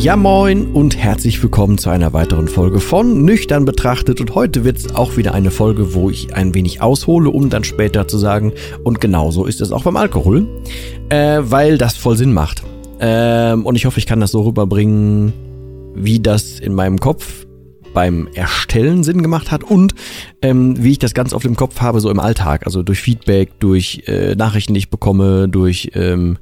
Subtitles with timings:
[0.00, 4.78] Ja moin und herzlich willkommen zu einer weiteren Folge von Nüchtern betrachtet und heute wird
[4.78, 8.54] es auch wieder eine Folge, wo ich ein wenig aushole, um dann später zu sagen
[8.82, 10.48] und genauso ist es auch beim Alkohol,
[11.10, 12.62] äh, weil das voll Sinn macht.
[12.98, 15.34] Ähm, und ich hoffe, ich kann das so rüberbringen,
[15.94, 17.46] wie das in meinem Kopf
[17.92, 19.94] beim Erstellen Sinn gemacht hat und
[20.40, 23.60] ähm, wie ich das ganz oft im Kopf habe, so im Alltag, also durch Feedback,
[23.60, 26.38] durch äh, Nachrichten, die ich bekomme, durch ähm,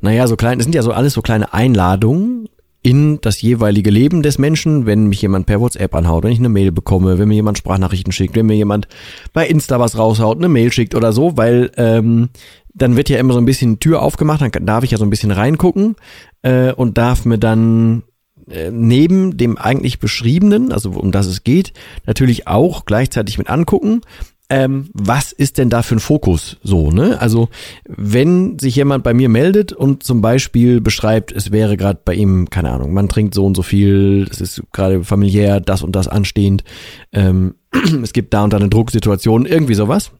[0.00, 2.48] naja, so klein, das sind ja so alles so kleine Einladungen,
[2.82, 6.48] in das jeweilige Leben des Menschen, wenn mich jemand per WhatsApp anhaut, wenn ich eine
[6.48, 8.86] Mail bekomme, wenn mir jemand Sprachnachrichten schickt, wenn mir jemand
[9.32, 12.28] bei Insta was raushaut, eine Mail schickt oder so, weil ähm,
[12.74, 15.10] dann wird ja immer so ein bisschen Tür aufgemacht, dann darf ich ja so ein
[15.10, 15.96] bisschen reingucken
[16.42, 18.04] äh, und darf mir dann
[18.48, 21.72] äh, neben dem eigentlich beschriebenen, also um das es geht,
[22.06, 24.02] natürlich auch gleichzeitig mit angucken,
[24.50, 27.20] ähm, was ist denn da für ein Fokus so, ne?
[27.20, 27.48] Also,
[27.86, 32.48] wenn sich jemand bei mir meldet und zum Beispiel beschreibt, es wäre gerade bei ihm,
[32.48, 36.08] keine Ahnung, man trinkt so und so viel, es ist gerade familiär das und das
[36.08, 36.64] anstehend,
[37.12, 37.56] ähm,
[38.02, 40.12] es gibt da und da eine Drucksituation, irgendwie sowas,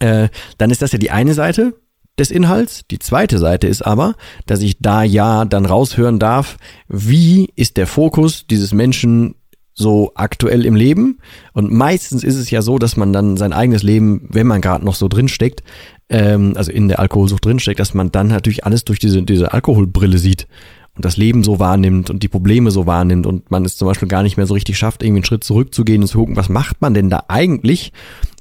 [0.00, 1.74] äh, dann ist das ja die eine Seite
[2.18, 2.82] des Inhalts.
[2.90, 4.14] Die zweite Seite ist aber,
[4.46, 6.58] dass ich da ja dann raushören darf,
[6.88, 9.36] wie ist der Fokus dieses Menschen
[9.74, 11.18] so aktuell im Leben.
[11.52, 14.84] Und meistens ist es ja so, dass man dann sein eigenes Leben, wenn man gerade
[14.84, 15.62] noch so drin steckt,
[16.08, 19.52] ähm, also in der Alkoholsucht drin steckt, dass man dann natürlich alles durch diese, diese
[19.52, 20.46] Alkoholbrille sieht
[20.94, 24.08] und das Leben so wahrnimmt und die Probleme so wahrnimmt und man es zum Beispiel
[24.08, 26.80] gar nicht mehr so richtig schafft, irgendwie einen Schritt zurückzugehen und zu gucken, was macht
[26.80, 27.92] man denn da eigentlich,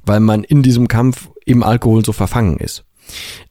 [0.06, 2.86] weil man in diesem Kampf im Alkohol so verfangen ist.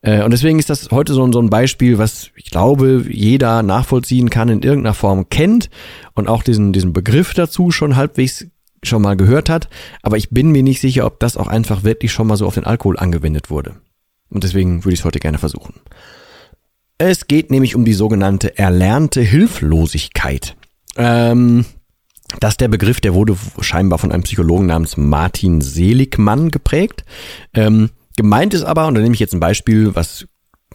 [0.02, 4.30] Äh, und deswegen ist das heute so, so ein Beispiel, was ich glaube, jeder nachvollziehen
[4.30, 5.70] kann, in irgendeiner Form kennt
[6.14, 8.46] und auch diesen, diesen Begriff dazu schon halbwegs
[8.84, 9.68] schon mal gehört hat.
[10.02, 12.54] Aber ich bin mir nicht sicher, ob das auch einfach wirklich schon mal so auf
[12.54, 13.76] den Alkohol angewendet wurde.
[14.28, 15.74] Und deswegen würde ich es heute gerne versuchen.
[16.98, 20.56] Es geht nämlich um die sogenannte erlernte Hilflosigkeit.
[20.96, 21.64] Ähm,
[22.40, 27.04] das ist der Begriff, der wurde scheinbar von einem Psychologen namens Martin Seligmann geprägt.
[27.54, 30.26] Ähm, Gemeint ist aber, und da nehme ich jetzt ein Beispiel, was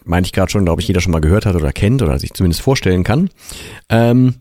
[0.04, 2.32] meine ich gerade schon, glaube ich, jeder schon mal gehört hat oder kennt oder sich
[2.32, 3.30] zumindest vorstellen kann.
[3.88, 4.36] Ähm,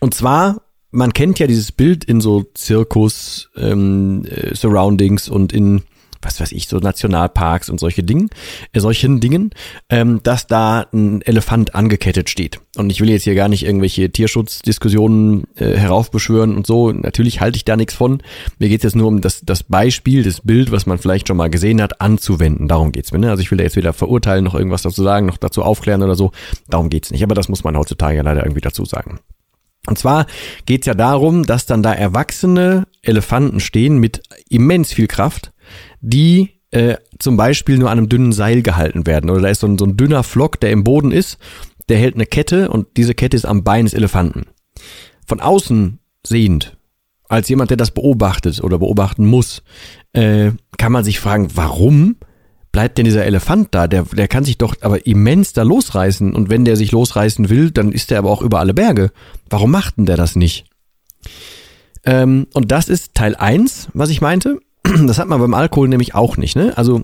[0.00, 5.82] und zwar, man kennt ja dieses Bild in so Zirkus, ähm, äh, Surroundings und in
[6.22, 8.28] was weiß ich, so Nationalparks und solche Dinge,
[8.72, 9.50] äh, solchen Dingen,
[9.88, 12.60] ähm, dass da ein Elefant angekettet steht.
[12.76, 16.92] Und ich will jetzt hier gar nicht irgendwelche Tierschutzdiskussionen äh, heraufbeschwören und so.
[16.92, 18.22] Natürlich halte ich da nichts von.
[18.58, 21.36] Mir geht es jetzt nur um das, das Beispiel, das Bild, was man vielleicht schon
[21.36, 22.68] mal gesehen hat, anzuwenden.
[22.68, 23.18] Darum geht's mir.
[23.18, 23.30] Ne?
[23.30, 26.14] Also ich will da jetzt weder verurteilen, noch irgendwas dazu sagen, noch dazu aufklären oder
[26.14, 26.32] so.
[26.68, 27.22] Darum geht's nicht.
[27.22, 29.20] Aber das muss man heutzutage ja leider irgendwie dazu sagen.
[29.86, 30.26] Und zwar
[30.66, 35.52] geht's ja darum, dass dann da erwachsene Elefanten stehen mit immens viel Kraft
[36.00, 39.30] die äh, zum Beispiel nur an einem dünnen Seil gehalten werden.
[39.30, 41.38] Oder da ist so ein, so ein dünner Flock, der im Boden ist,
[41.88, 44.46] der hält eine Kette und diese Kette ist am Bein des Elefanten.
[45.26, 46.76] Von außen sehend,
[47.28, 49.62] als jemand, der das beobachtet oder beobachten muss,
[50.12, 52.16] äh, kann man sich fragen, warum
[52.72, 53.86] bleibt denn dieser Elefant da?
[53.86, 56.34] Der, der kann sich doch aber immens da losreißen.
[56.34, 59.10] Und wenn der sich losreißen will, dann ist der aber auch über alle Berge.
[59.48, 60.66] Warum macht denn der das nicht?
[62.04, 64.60] Ähm, und das ist Teil eins, was ich meinte.
[65.06, 66.56] Das hat man beim Alkohol nämlich auch nicht.
[66.56, 66.72] Ne?
[66.76, 67.02] Also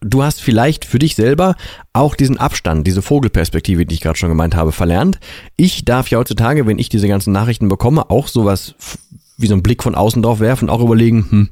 [0.00, 1.56] du hast vielleicht für dich selber
[1.92, 5.18] auch diesen Abstand, diese Vogelperspektive, die ich gerade schon gemeint habe, verlernt.
[5.56, 8.74] Ich darf ja heutzutage, wenn ich diese ganzen Nachrichten bekomme, auch sowas
[9.36, 11.48] wie so einen Blick von außen drauf werfen, auch überlegen, hm,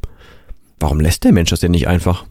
[0.79, 2.25] warum lässt der Mensch das denn nicht einfach?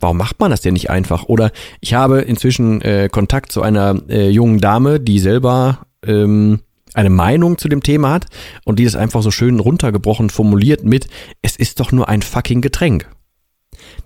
[0.00, 1.24] Warum macht man das denn nicht einfach?
[1.24, 1.50] Oder
[1.80, 6.60] ich habe inzwischen äh, Kontakt zu einer äh, jungen Dame, die selber ähm,
[6.94, 8.26] eine Meinung zu dem Thema hat
[8.64, 11.08] und die es einfach so schön runtergebrochen formuliert mit,
[11.42, 13.08] es ist doch nur ein fucking Getränk.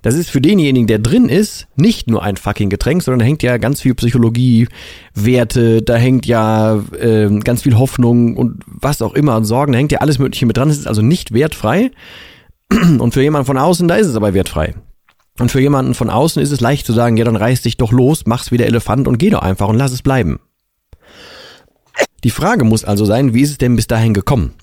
[0.02, 3.43] Das ist für denjenigen, der drin ist, nicht nur ein fucking Getränk, sondern da hängt
[3.43, 4.69] ja ganz viel Psychologie,
[5.14, 9.79] Werte, da hängt ja äh, ganz viel Hoffnung und was auch immer und Sorgen, da
[9.79, 10.70] hängt ja alles Mögliche mit dran.
[10.70, 11.91] Es ist also nicht wertfrei.
[12.99, 14.75] Und für jemanden von außen, da ist es aber wertfrei.
[15.38, 17.93] Und für jemanden von außen ist es leicht zu sagen, ja, dann reiß dich doch
[17.93, 20.38] los, mach's wie der Elefant und geh doch einfach und lass es bleiben.
[22.25, 24.55] Die Frage muss also sein, wie ist es denn bis dahin gekommen?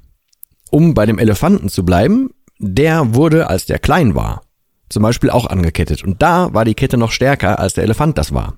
[0.71, 4.41] Um bei dem Elefanten zu bleiben, der wurde, als der klein war,
[4.89, 6.03] zum Beispiel auch angekettet.
[6.03, 8.55] Und da war die Kette noch stärker, als der Elefant das war.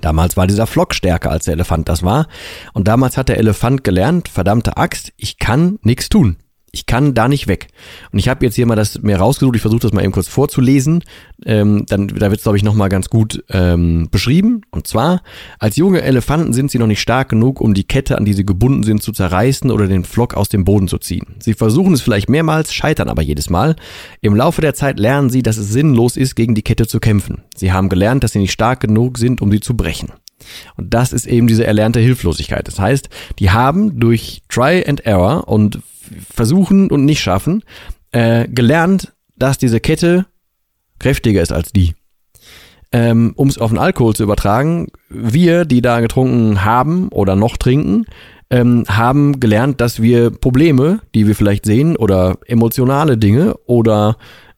[0.00, 2.26] Damals war dieser Flock stärker, als der Elefant das war.
[2.72, 6.36] Und damals hat der Elefant gelernt, verdammte Axt, ich kann nichts tun.
[6.76, 7.68] Ich kann da nicht weg.
[8.12, 9.56] Und ich habe jetzt hier mal das mir rausgesucht.
[9.56, 11.02] Ich versuche das mal eben kurz vorzulesen.
[11.46, 14.60] Ähm, dann, da wird es, glaube ich, nochmal ganz gut ähm, beschrieben.
[14.70, 15.22] Und zwar,
[15.58, 18.44] als junge Elefanten sind sie noch nicht stark genug, um die Kette, an die sie
[18.44, 21.36] gebunden sind, zu zerreißen oder den Flock aus dem Boden zu ziehen.
[21.38, 23.74] Sie versuchen es vielleicht mehrmals, scheitern aber jedes Mal.
[24.20, 27.40] Im Laufe der Zeit lernen sie, dass es sinnlos ist, gegen die Kette zu kämpfen.
[27.56, 30.12] Sie haben gelernt, dass sie nicht stark genug sind, um sie zu brechen.
[30.76, 32.66] Und das ist eben diese erlernte Hilflosigkeit.
[32.66, 33.08] Das heißt,
[33.38, 35.80] die haben durch Try and Error und
[36.32, 37.62] versuchen und nicht schaffen,
[38.12, 40.26] äh, gelernt, dass diese Kette
[40.98, 41.94] kräftiger ist als die.
[42.92, 47.56] Ähm, um es auf den Alkohol zu übertragen, wir, die da getrunken haben oder noch
[47.56, 48.06] trinken,
[48.48, 54.16] ähm, haben gelernt, dass wir Probleme, die wir vielleicht sehen, oder emotionale Dinge oder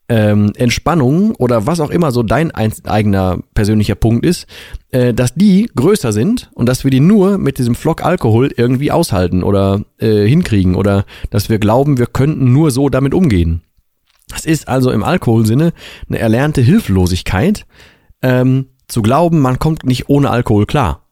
[0.09, 4.47] ähm, Entspannung oder was auch immer so dein eigener persönlicher Punkt ist,
[4.91, 8.91] äh, dass die größer sind und dass wir die nur mit diesem Flock Alkohol irgendwie
[8.91, 13.63] aushalten oder äh, hinkriegen oder dass wir glauben, wir könnten nur so damit umgehen.
[14.29, 15.73] Das ist also im Alkoholsinne
[16.09, 17.67] eine erlernte Hilflosigkeit,
[18.23, 21.03] ähm, zu glauben, man kommt nicht ohne Alkohol klar.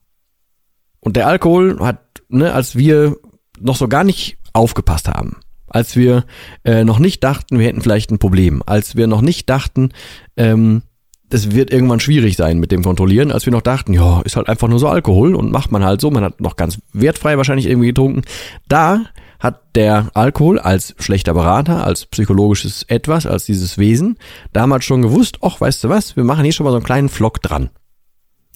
[1.00, 3.16] Und der Alkohol hat, ne, als wir
[3.60, 5.37] noch so gar nicht aufgepasst haben,
[5.68, 6.24] als wir
[6.64, 9.90] äh, noch nicht dachten, wir hätten vielleicht ein Problem, als wir noch nicht dachten,
[10.36, 10.82] ähm,
[11.28, 14.48] das wird irgendwann schwierig sein mit dem Kontrollieren, als wir noch dachten, ja, ist halt
[14.48, 17.66] einfach nur so Alkohol und macht man halt so, man hat noch ganz wertfrei wahrscheinlich
[17.66, 18.22] irgendwie getrunken.
[18.68, 19.06] Da
[19.40, 24.19] hat der Alkohol als schlechter Berater, als psychologisches Etwas, als dieses Wesen
[24.52, 27.08] damals schon gewusst, ach, weißt du was, wir machen hier schon mal so einen kleinen
[27.08, 27.70] Flock dran.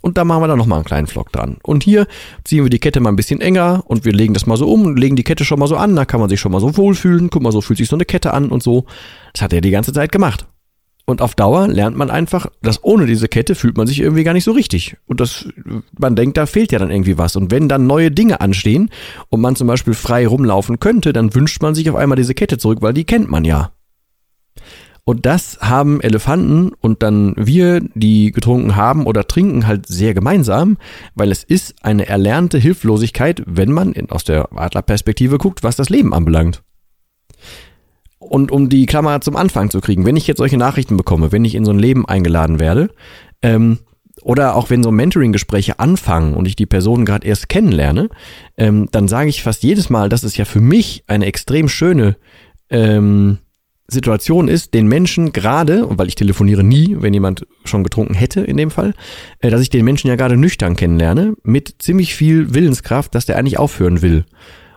[0.02, 1.58] Und da machen wir dann nochmal einen kleinen Flock dran.
[1.62, 2.06] Und hier
[2.44, 4.86] ziehen wir die Kette mal ein bisschen enger und wir legen das mal so um
[4.86, 5.94] und legen die Kette schon mal so an.
[5.94, 7.30] Da kann man sich schon mal so wohlfühlen.
[7.30, 8.86] Guck mal, so fühlt sich so eine Kette an und so.
[9.32, 10.46] Das hat er die ganze Zeit gemacht.
[11.10, 14.32] Und auf Dauer lernt man einfach, dass ohne diese Kette fühlt man sich irgendwie gar
[14.32, 14.96] nicht so richtig.
[15.06, 15.48] Und das,
[15.98, 17.34] man denkt, da fehlt ja dann irgendwie was.
[17.34, 18.90] Und wenn dann neue Dinge anstehen
[19.28, 22.58] und man zum Beispiel frei rumlaufen könnte, dann wünscht man sich auf einmal diese Kette
[22.58, 23.72] zurück, weil die kennt man ja.
[25.10, 30.78] Und das haben Elefanten und dann wir, die getrunken haben oder trinken, halt sehr gemeinsam,
[31.16, 35.88] weil es ist eine erlernte Hilflosigkeit, wenn man in, aus der Adlerperspektive guckt, was das
[35.88, 36.62] Leben anbelangt.
[38.20, 41.44] Und um die Klammer zum Anfang zu kriegen, wenn ich jetzt solche Nachrichten bekomme, wenn
[41.44, 42.90] ich in so ein Leben eingeladen werde,
[43.42, 43.80] ähm,
[44.22, 48.10] oder auch wenn so Mentoring-Gespräche anfangen und ich die Person gerade erst kennenlerne,
[48.56, 52.16] ähm, dann sage ich fast jedes Mal, dass es ja für mich eine extrem schöne
[52.68, 53.38] ähm,
[53.90, 58.56] Situation ist, den Menschen gerade, weil ich telefoniere nie, wenn jemand schon getrunken hätte in
[58.56, 58.94] dem Fall,
[59.40, 63.36] äh, dass ich den Menschen ja gerade nüchtern kennenlerne, mit ziemlich viel Willenskraft, dass der
[63.36, 64.24] eigentlich aufhören will.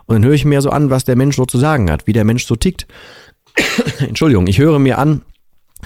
[0.06, 2.12] Und dann höre ich mir so an, was der Mensch so zu sagen hat, wie
[2.12, 2.86] der Mensch so tickt.
[4.00, 5.22] Entschuldigung, ich höre mir an,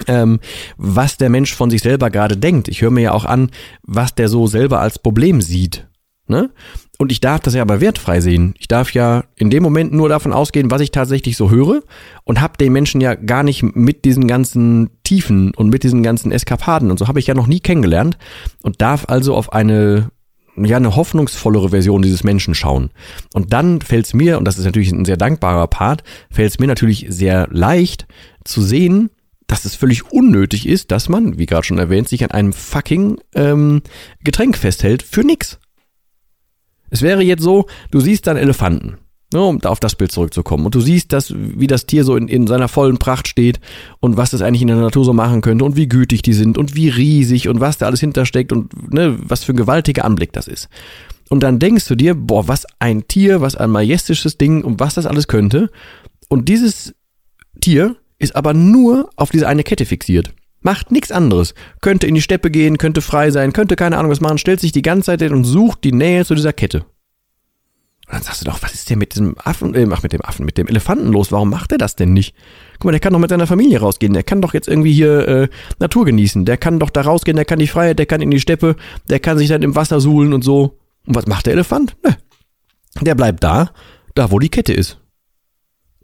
[0.07, 0.39] ähm,
[0.77, 2.67] was der Mensch von sich selber gerade denkt.
[2.67, 3.51] Ich höre mir ja auch an,
[3.83, 5.87] was der so selber als Problem sieht.
[6.27, 6.51] Ne?
[7.01, 8.53] Und ich darf das ja aber wertfrei sehen.
[8.59, 11.81] Ich darf ja in dem Moment nur davon ausgehen, was ich tatsächlich so höre
[12.25, 16.33] und habe den Menschen ja gar nicht mit diesen ganzen Tiefen und mit diesen ganzen
[16.33, 18.17] Eskapaden und so habe ich ja noch nie kennengelernt
[18.63, 20.11] und darf also auf eine
[20.57, 22.89] ja eine hoffnungsvollere Version dieses Menschen schauen.
[23.33, 26.59] Und dann fällt es mir, und das ist natürlich ein sehr dankbarer Part, fällt es
[26.59, 28.07] mir natürlich sehr leicht
[28.43, 29.09] zu sehen,
[29.47, 33.21] dass es völlig unnötig ist, dass man, wie gerade schon erwähnt, sich an einem fucking
[33.35, 33.83] ähm,
[34.21, 35.59] Getränk festhält für nix.
[36.89, 38.97] Es wäre jetzt so, du siehst dann Elefanten,
[39.33, 42.27] ne, um auf das Bild zurückzukommen, und du siehst, dass, wie das Tier so in,
[42.27, 43.59] in seiner vollen Pracht steht
[43.99, 46.57] und was es eigentlich in der Natur so machen könnte und wie gütig die sind
[46.57, 50.33] und wie riesig und was da alles hintersteckt und ne, was für ein gewaltiger Anblick
[50.33, 50.69] das ist.
[51.29, 54.95] Und dann denkst du dir, boah, was ein Tier, was ein majestisches Ding und was
[54.95, 55.69] das alles könnte.
[56.27, 56.95] Und dieses
[57.61, 60.33] Tier ist aber nur auf diese eine Kette fixiert.
[60.61, 61.53] Macht nichts anderes.
[61.81, 64.71] Könnte in die Steppe gehen, könnte frei sein, könnte keine Ahnung was machen, stellt sich
[64.71, 66.79] die ganze Zeit hin und sucht die Nähe zu dieser Kette.
[68.07, 70.23] Und dann sagst du doch, was ist denn mit diesem Affen, äh, ach, mit dem
[70.23, 71.31] Affen, mit dem Elefanten los?
[71.31, 72.35] Warum macht er das denn nicht?
[72.73, 75.27] Guck mal, der kann doch mit seiner Familie rausgehen, der kann doch jetzt irgendwie hier
[75.27, 75.47] äh,
[75.79, 78.39] Natur genießen, der kann doch da rausgehen, der kann die Freiheit, der kann in die
[78.39, 78.75] Steppe,
[79.09, 80.79] der kann sich dann im Wasser suhlen und so.
[81.05, 81.95] Und was macht der Elefant?
[82.03, 82.17] Ne.
[83.01, 83.71] Der bleibt da,
[84.15, 84.99] da wo die Kette ist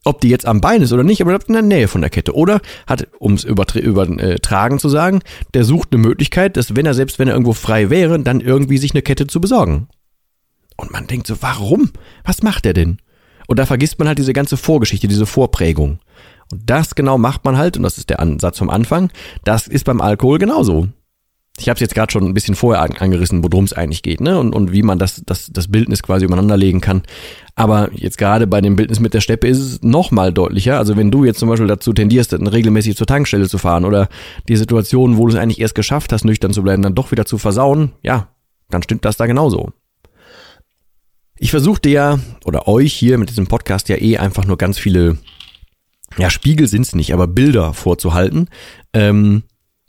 [0.05, 2.33] ob die jetzt am Bein ist oder nicht, aber in der Nähe von der Kette.
[2.35, 5.21] Oder hat, um es übertragen zu sagen,
[5.53, 8.77] der sucht eine Möglichkeit, dass wenn er selbst wenn er irgendwo frei wäre, dann irgendwie
[8.77, 9.87] sich eine Kette zu besorgen.
[10.77, 11.91] Und man denkt so, warum?
[12.23, 12.99] Was macht er denn?
[13.47, 15.99] Und da vergisst man halt diese ganze Vorgeschichte, diese Vorprägung.
[16.51, 19.11] Und das genau macht man halt, und das ist der Ansatz vom Anfang,
[19.43, 20.87] das ist beim Alkohol genauso.
[21.57, 24.37] Ich habe es jetzt gerade schon ein bisschen vorher angerissen, worum es eigentlich geht, ne?
[24.37, 27.03] Und, und wie man das, das, das Bildnis quasi übereinander legen kann.
[27.55, 30.77] Aber jetzt gerade bei dem Bildnis mit der Steppe ist es noch mal deutlicher.
[30.77, 34.09] Also wenn du jetzt zum Beispiel dazu tendierst, dann regelmäßig zur Tankstelle zu fahren oder
[34.49, 37.25] die Situation, wo du es eigentlich erst geschafft hast, nüchtern zu bleiben, dann doch wieder
[37.25, 38.27] zu versauen, ja,
[38.69, 39.71] dann stimmt das da genauso.
[41.37, 45.17] Ich versuchte ja, oder euch hier mit diesem Podcast ja eh einfach nur ganz viele,
[46.17, 48.49] ja, Spiegel sind's nicht, aber Bilder vorzuhalten.
[48.93, 49.43] Ähm,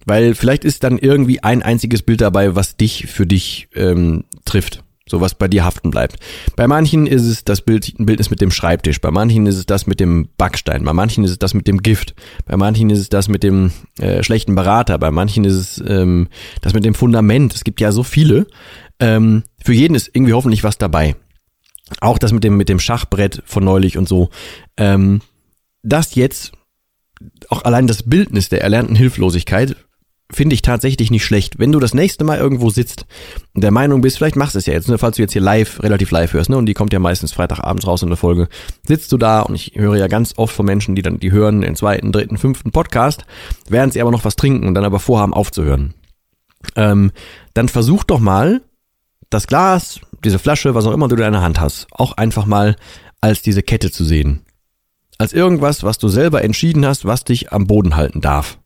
[0.06, 4.82] weil vielleicht ist dann irgendwie ein einziges Bild dabei, was dich für dich ähm, trifft.
[5.08, 6.16] So was bei dir haften bleibt.
[6.56, 9.00] Bei manchen ist es das Bild, ein Bildnis mit dem Schreibtisch.
[9.00, 10.82] Bei manchen ist es das mit dem Backstein.
[10.82, 12.16] Bei manchen ist es das mit dem Gift.
[12.44, 13.70] Bei manchen ist es das mit dem
[14.00, 14.98] äh, schlechten Berater.
[14.98, 16.26] Bei manchen ist es ähm,
[16.60, 17.54] das mit dem Fundament.
[17.54, 18.48] Es gibt ja so viele.
[18.98, 21.14] Ähm, für jeden ist irgendwie hoffentlich was dabei.
[22.00, 24.30] Auch das mit dem, mit dem Schachbrett von neulich und so.
[24.76, 25.20] Ähm,
[25.84, 26.50] das jetzt,
[27.48, 29.76] auch allein das Bildnis der erlernten Hilflosigkeit,
[30.32, 31.58] finde ich tatsächlich nicht schlecht.
[31.58, 33.06] Wenn du das nächste Mal irgendwo sitzt
[33.54, 35.42] und der Meinung bist, vielleicht machst du es ja jetzt, ne, falls du jetzt hier
[35.42, 38.48] live, relativ live hörst, ne, und die kommt ja meistens Freitagabends raus in der Folge,
[38.86, 41.60] sitzt du da und ich höre ja ganz oft von Menschen, die dann, die hören
[41.60, 43.24] den zweiten, dritten, fünften Podcast,
[43.68, 45.94] während sie aber noch was trinken und dann aber vorhaben aufzuhören.
[46.74, 47.12] Ähm,
[47.54, 48.62] dann versuch doch mal,
[49.30, 52.76] das Glas, diese Flasche, was auch immer du in deiner Hand hast, auch einfach mal
[53.20, 54.42] als diese Kette zu sehen.
[55.18, 58.58] Als irgendwas, was du selber entschieden hast, was dich am Boden halten darf.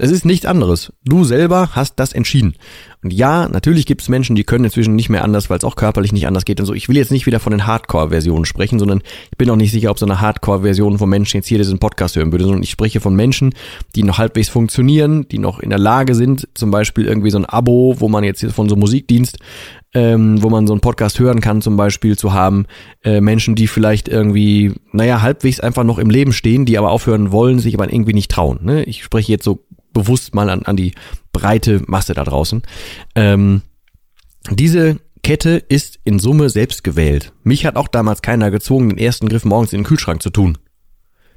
[0.00, 0.92] Es ist nichts anderes.
[1.04, 2.54] Du selber hast das entschieden.
[3.02, 5.76] Und ja, natürlich gibt es Menschen, die können inzwischen nicht mehr anders, weil es auch
[5.76, 6.72] körperlich nicht anders geht und so.
[6.72, 9.90] Ich will jetzt nicht wieder von den Hardcore-Versionen sprechen, sondern ich bin auch nicht sicher,
[9.90, 13.00] ob so eine Hardcore-Version von Menschen jetzt hier diesen Podcast hören würde, sondern ich spreche
[13.00, 13.54] von Menschen,
[13.94, 17.46] die noch halbwegs funktionieren, die noch in der Lage sind, zum Beispiel irgendwie so ein
[17.46, 19.38] Abo, wo man jetzt von so einem Musikdienst
[19.92, 22.66] ähm, wo man so einen Podcast hören kann, zum Beispiel zu haben.
[23.02, 27.32] Äh, Menschen, die vielleicht irgendwie, naja, halbwegs einfach noch im Leben stehen, die aber aufhören
[27.32, 28.60] wollen, sich aber irgendwie nicht trauen.
[28.62, 28.84] Ne?
[28.84, 30.94] Ich spreche jetzt so bewusst mal an, an die
[31.32, 32.62] breite Masse da draußen.
[33.14, 33.62] Ähm,
[34.50, 37.32] diese Kette ist in Summe selbst gewählt.
[37.42, 40.58] Mich hat auch damals keiner gezwungen, den ersten Griff morgens in den Kühlschrank zu tun.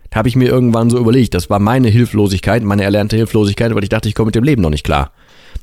[0.10, 3.84] Da habe ich mir irgendwann so überlegt, das war meine Hilflosigkeit, meine erlernte Hilflosigkeit, weil
[3.84, 5.12] ich dachte, ich komme mit dem Leben noch nicht klar.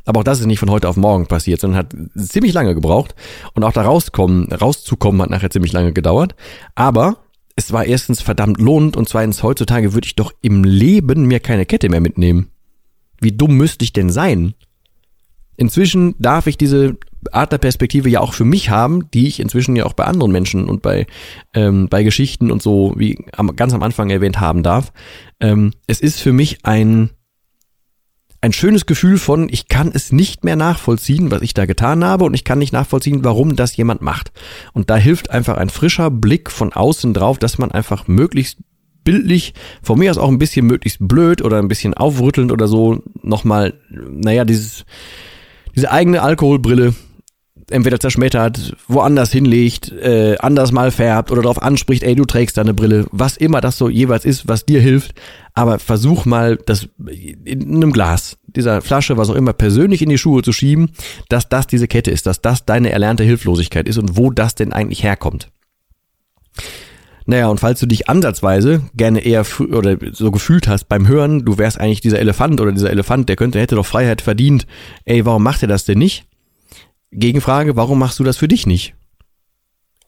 [0.05, 3.15] Aber auch das ist nicht von heute auf morgen passiert, sondern hat ziemlich lange gebraucht.
[3.55, 6.35] Und auch da rauskommen, rauszukommen hat nachher ziemlich lange gedauert.
[6.75, 7.19] Aber
[7.57, 11.67] es war erstens verdammt lohnend und zweitens heutzutage würde ich doch im Leben mir keine
[11.67, 12.51] Kette mehr mitnehmen.
[13.21, 14.55] Wie dumm müsste ich denn sein?
[15.57, 16.97] Inzwischen darf ich diese
[17.33, 20.33] Art der Perspektive ja auch für mich haben, die ich inzwischen ja auch bei anderen
[20.33, 21.07] Menschen und bei,
[21.53, 24.93] ähm, bei Geschichten und so, wie am, ganz am Anfang erwähnt haben darf.
[25.39, 27.11] Ähm, es ist für mich ein,
[28.41, 32.25] ein schönes Gefühl von, ich kann es nicht mehr nachvollziehen, was ich da getan habe
[32.25, 34.33] und ich kann nicht nachvollziehen, warum das jemand macht.
[34.73, 38.59] Und da hilft einfach ein frischer Blick von außen drauf, dass man einfach möglichst
[39.05, 43.03] bildlich, von mir aus auch ein bisschen möglichst blöd oder ein bisschen aufrüttelnd oder so,
[43.23, 44.85] nochmal, naja, dieses,
[45.75, 46.95] diese eigene Alkoholbrille
[47.71, 52.75] entweder zerschmettert, woanders hinlegt, äh, anders mal färbt oder darauf anspricht, ey, du trägst deine
[52.75, 55.15] Brille, was immer das so jeweils ist, was dir hilft,
[55.55, 56.89] aber versuch mal, das
[57.45, 60.91] in einem Glas, dieser Flasche, was auch immer, persönlich in die Schuhe zu schieben,
[61.29, 64.73] dass das diese Kette ist, dass das deine erlernte Hilflosigkeit ist und wo das denn
[64.73, 65.49] eigentlich herkommt.
[67.31, 71.59] Naja, und falls du dich ansatzweise gerne eher oder so gefühlt hast beim Hören, du
[71.59, 74.67] wärst eigentlich dieser Elefant oder dieser Elefant, der könnte, hätte doch Freiheit verdient.
[75.05, 76.27] Ey, warum macht er das denn nicht?
[77.13, 78.97] Gegenfrage, warum machst du das für dich nicht?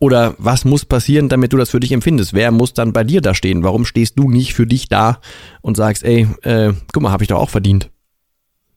[0.00, 2.34] Oder was muss passieren, damit du das für dich empfindest?
[2.34, 3.62] Wer muss dann bei dir da stehen?
[3.62, 5.20] Warum stehst du nicht für dich da
[5.60, 7.88] und sagst, ey, äh, guck mal, habe ich doch auch verdient?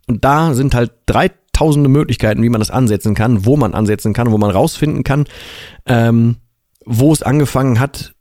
[0.06, 4.14] Und da sind halt drei tausende Möglichkeiten, wie man das ansetzen kann, wo man ansetzen
[4.14, 5.26] kann, wo man rausfinden kann,
[5.88, 6.36] ähm,
[6.86, 8.15] wo es angefangen hat,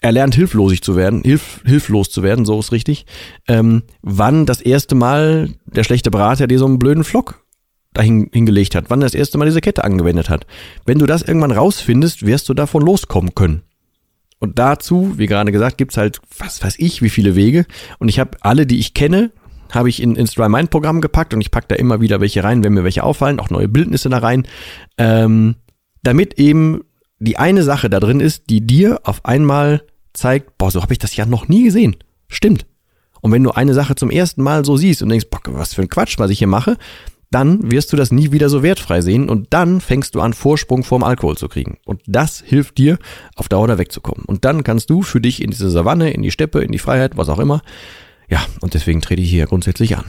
[0.00, 3.06] er lernt hilflosig zu werden, hilf, hilflos zu werden, so ist richtig,
[3.48, 7.44] ähm, wann das erste Mal der schlechte Berater dir so einen blöden Flock
[7.92, 10.46] dahin hingelegt hat, wann das erste Mal diese Kette angewendet hat.
[10.86, 13.62] Wenn du das irgendwann rausfindest, wirst du davon loskommen können.
[14.38, 17.66] Und dazu, wie gerade gesagt, gibt's halt, was weiß ich, wie viele Wege.
[17.98, 19.32] Und ich habe alle, die ich kenne,
[19.70, 22.42] habe ich in, ins Dry Mind Programm gepackt und ich pack da immer wieder welche
[22.42, 24.46] rein, wenn mir welche auffallen, auch neue Bildnisse da rein,
[24.96, 25.56] ähm,
[26.02, 26.82] damit eben
[27.18, 30.98] die eine Sache da drin ist, die dir auf einmal zeigt, boah, so habe ich
[30.98, 31.96] das ja noch nie gesehen.
[32.28, 32.66] Stimmt.
[33.20, 35.82] Und wenn du eine Sache zum ersten Mal so siehst und denkst, boah, was für
[35.82, 36.76] ein Quatsch, was ich hier mache,
[37.30, 40.82] dann wirst du das nie wieder so wertfrei sehen und dann fängst du an, Vorsprung
[40.82, 41.78] vorm Alkohol zu kriegen.
[41.84, 42.98] Und das hilft dir,
[43.36, 44.24] auf Dauer da wegzukommen.
[44.24, 47.16] Und dann kannst du für dich in diese Savanne, in die Steppe, in die Freiheit,
[47.16, 47.62] was auch immer.
[48.28, 50.06] Ja, und deswegen trete ich hier grundsätzlich an.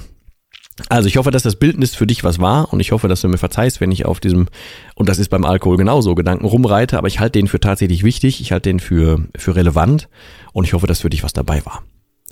[0.90, 3.28] Also ich hoffe, dass das Bildnis für dich was war und ich hoffe, dass du
[3.28, 4.48] mir verzeihst, wenn ich auf diesem,
[4.96, 8.42] und das ist beim Alkohol genauso, Gedanken rumreite, aber ich halte den für tatsächlich wichtig,
[8.42, 10.08] ich halte den für, für relevant
[10.54, 11.84] und ich hoffe, dass für dich was dabei war.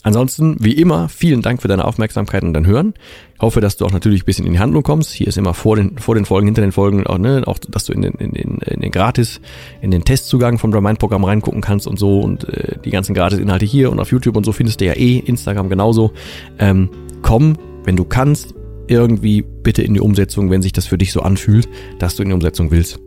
[0.01, 2.93] Ansonsten, wie immer, vielen Dank für deine Aufmerksamkeit und dein Hören.
[3.36, 5.12] Ich hoffe, dass du auch natürlich ein bisschen in die Handlung kommst.
[5.12, 7.84] Hier ist immer vor den, vor den Folgen, hinter den Folgen auch, ne, auch, dass
[7.84, 9.41] du in den, in den, in den Gratis,
[9.81, 13.91] in den Testzugang vom Drum-Programm reingucken kannst und so und äh, die ganzen Gratis-Inhalte hier
[13.91, 16.13] und auf YouTube und so findest du ja eh, Instagram genauso.
[16.60, 16.89] Ähm,
[17.22, 18.55] komm, wenn du kannst,
[18.88, 21.67] irgendwie bitte in die Umsetzung, wenn sich das für dich so anfühlt,
[22.00, 23.00] dass du in die Umsetzung willst.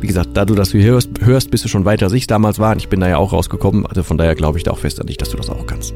[0.00, 2.58] Wie gesagt, da du das hier hörst, hörst bist du schon weiter, als ich damals
[2.58, 2.72] war.
[2.72, 3.86] Und ich bin da ja auch rausgekommen.
[3.86, 5.94] Also von daher glaube ich da auch fest an dich, dass du das auch kannst.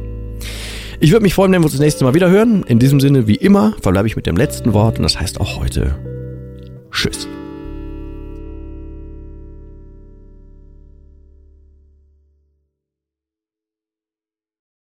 [1.00, 2.64] Ich würde mich freuen, wenn wir uns das nächste Mal wieder hören.
[2.64, 5.60] In diesem Sinne, wie immer, verbleibe ich mit dem letzten Wort und das heißt auch
[5.60, 5.94] heute
[6.90, 7.28] Tschüss.